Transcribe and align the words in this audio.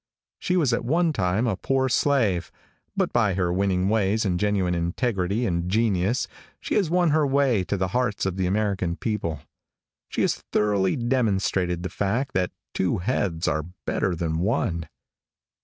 She 0.39 0.57
was 0.57 0.73
at 0.73 0.83
one 0.83 1.13
time 1.13 1.45
a 1.45 1.55
poor 1.55 1.87
slave, 1.87 2.51
but 2.97 3.13
by 3.13 3.35
her 3.35 3.53
winning 3.53 3.87
ways 3.87 4.25
and 4.25 4.39
genuine 4.39 4.73
integrity 4.73 5.45
and 5.45 5.69
genius, 5.69 6.27
she 6.59 6.73
has 6.73 6.89
won 6.89 7.11
her 7.11 7.27
way 7.27 7.63
to 7.65 7.77
the 7.77 7.89
hearts 7.89 8.25
of 8.25 8.35
the 8.35 8.47
American 8.47 8.95
people. 8.95 9.41
She 10.09 10.21
has 10.21 10.43
thoroughly 10.51 10.95
demonstrated 10.95 11.83
the 11.83 11.89
fact 11.89 12.33
that 12.33 12.49
two 12.73 12.97
heads 12.97 13.47
are 13.47 13.67
better 13.85 14.15
than 14.15 14.39
one. 14.39 14.87